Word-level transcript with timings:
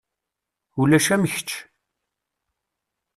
Ulac 0.81 1.07
am 1.13 1.23
kečč. 1.31 1.49